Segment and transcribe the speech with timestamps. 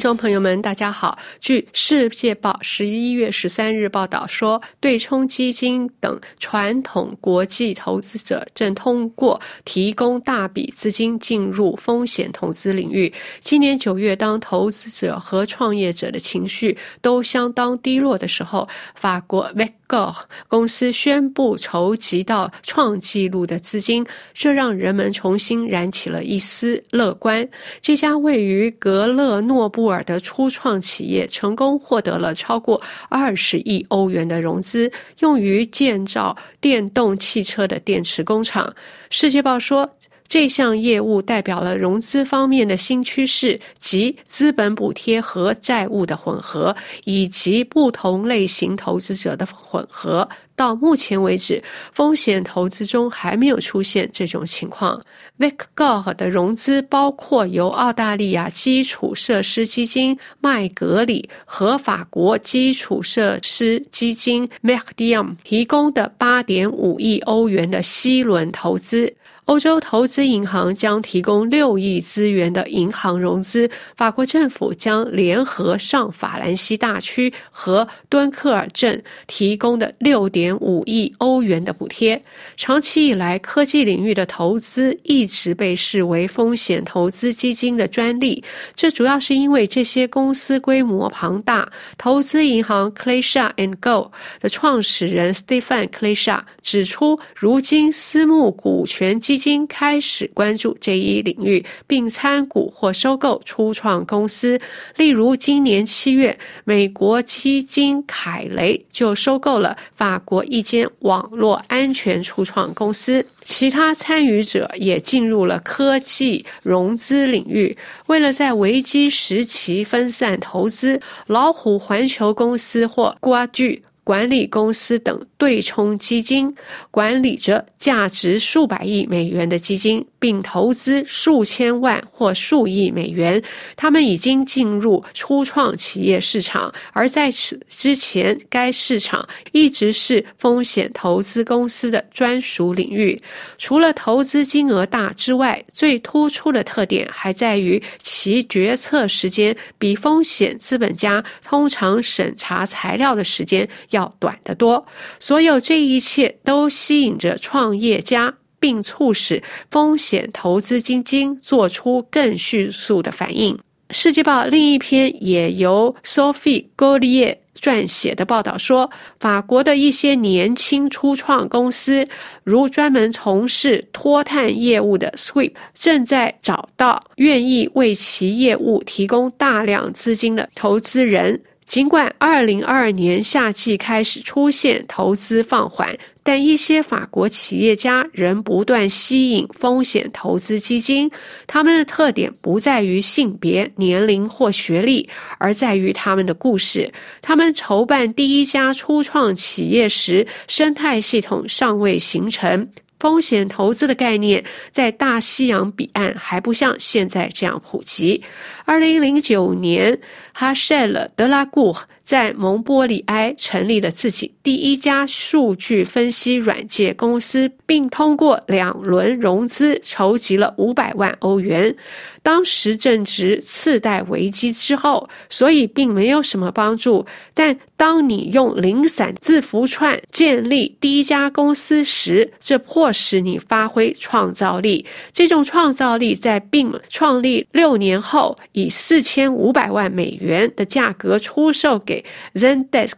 [0.00, 1.18] 众朋友们，大家好。
[1.40, 13.12] 据《世界报》十一月十三日报道说，对冲基金等传统国际投资者正通过提供大笔资金进入风险投资领域。
[13.40, 20.14] 今年九月，当投资者和创业者的情绪都相当低落的时候，法国 v e g o
[20.48, 27.46] 公司宣布筹集到创纪录的资金，这让人们重新燃起了一丝乐观。
[27.82, 38.74] 这家位于格勒诺布尔的初创企业成功获得了超过二十亿欧元的融资，用于建造电动汽车的电池工厂。
[39.10, 39.96] 世界报说，
[40.30, 50.28] 这项业务代表了融资方面的新趋势，即资本补贴和债务的混合，以及不同类型投资者的混合。
[50.54, 51.60] 到目前为止，
[51.92, 55.02] 风险投资中还没有出现这种情况。
[55.40, 69.16] VicGo 的融资包括由澳大利亚基础设施基金麦格里和法国基础设施基金 m a c d i u m 提供的8.5亿欧元的 C 轮投资。
[69.50, 73.68] 欧洲投资银行将提供六亿资源的银行融资。
[73.96, 82.22] 法国政府将联合上法兰西大区和敦刻尔镇提供的六点五亿欧元的补贴。
[82.56, 88.44] 长期以来，科技领域的投资一直被视为风险投资基金的专利。
[88.76, 91.68] 这主要是因为这些公司规模庞大。
[91.98, 104.60] 投资银行 Clecha and Go 的创始人 Stephen Clecha 指出，如今私募股权基金开始关注这一领域，并参股或收购初创公司。
[104.96, 113.24] 例如，今年七月，美国基金凯雷就收购了法国一间网络安全初创公司。
[113.42, 117.76] 其他参与者也进入了科技融资领域。
[118.06, 123.82] 为了在危机时期分散投资，老虎环球公司或瓜具。
[124.10, 126.52] 管理公司等对冲基金
[126.90, 133.40] 管理着价值数百亿美元的基金，并投资数千万或数亿美元。
[133.76, 143.16] 他们已经进入初创企业市场，而在此之前，该市场一直是风险投资公司的专属领域。
[143.58, 153.99] 除了投资金额大之外，最突出的特点还在于其决策时间比风险资本家通常审查材料的时间要。
[154.00, 154.86] 要短得多，
[155.18, 163.56] 所有这一切都吸引着创业家，并促使风险投资基金做出更迅速的反应。
[163.92, 168.88] 《世纪报》另一篇也由 Sophie Gaudier 撰写的报道说，
[169.18, 172.06] 法国的一些年轻初创公司，
[172.44, 181.42] 如专门从事脱碳业务的 Sweep，正在找到愿意为其业务提供大量资金的投资人。
[181.70, 191.08] 尽管二零二二年夏季开始出现投资放缓，但一些法国企业家仍不断吸引风险投资基金。
[191.46, 195.08] 他们的特点不在于性别、年龄或学历，
[195.38, 196.92] 而在于他们的故事。
[197.22, 202.68] 他们筹办第一家初创企业时，生态系统尚未形成。
[202.98, 208.22] 风险投资的概念在大西洋彼岸还不像现在这样普及。
[208.70, 209.98] 二零零九年，
[210.32, 211.74] 哈舍勒·德拉古
[212.04, 221.74] 在蒙波里埃成立了自己第一家数据分析软件公司，并通过两轮融资筹集了五百万欧元。
[222.22, 227.06] 当时正值次贷危机之后，所以并没有什么帮助。
[227.32, 234.84] 但当你用零散字符串建立第一家公司时，这迫使你发挥创造力。
[235.12, 242.04] 这种创造力在 BIM 创立六年后，以四千五百万美元的价格出售给
[242.34, 242.92] ZenDesk，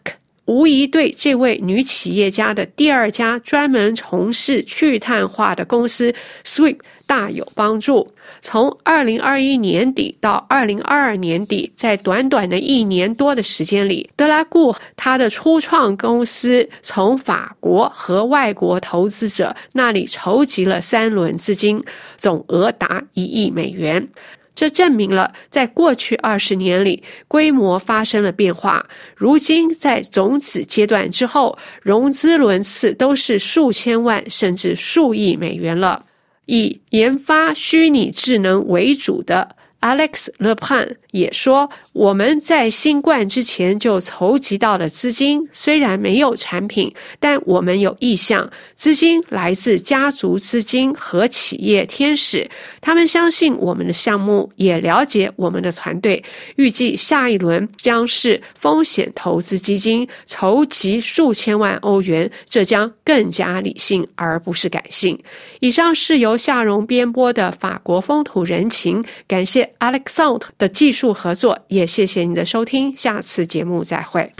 [0.46, 6.14] 无疑对这位女企业家的第二家专门从事去碳化的公司
[6.44, 6.78] Sweep。
[7.04, 8.14] 大有帮助。
[8.40, 21.84] 从二零二一年底到二零二二年底，在短短的一年多的时间里，德拉固他的初创公司从法国和外国投资者那里筹集了三轮资金，
[22.16, 24.08] 总额达一亿美元。
[24.54, 28.86] 这证明了，在过去二十年里，规模发生了变化。
[29.16, 36.04] 如今，在种子阶段之后，融资轮次都是数千万甚至数亿美元了。
[36.46, 48.48] 以研发虚拟智能为主的 Alex Lepan 也说：“我们在新冠之前就筹集到了资金，虽然没有产品，但我们有意向。
[48.76, 52.48] 资金来自家族资金和企业天使，
[52.80, 56.22] 他们相信我们的项目，也了解我们的团队。
[56.54, 65.18] 预计下一轮将是风险投资基金，筹集数千万欧元，这将更加理性而不是感性。”
[65.58, 74.32] 以上是由夏荣编播的法国风土人情，感谢 Alexand 的技术合作，也谢谢你的收听，下次节目再会。